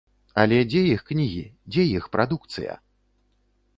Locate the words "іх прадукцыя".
1.99-2.73